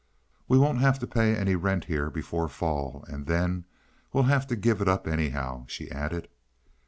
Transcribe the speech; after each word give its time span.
"We 0.47 0.57
won't 0.57 0.79
have 0.79 0.97
to 0.97 1.05
pay 1.05 1.35
any 1.35 1.55
rent 1.55 1.85
here 1.85 2.09
before 2.09 2.47
fall 2.47 3.05
and 3.07 3.27
then 3.27 3.65
we'll 4.11 4.23
have 4.23 4.47
to 4.47 4.55
give 4.55 4.81
it 4.81 4.87
up 4.87 5.05
anyhow," 5.07 5.65
she 5.67 5.91
added. 5.91 6.27